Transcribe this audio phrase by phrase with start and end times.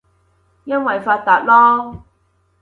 [0.63, 2.01] 因爲發達囉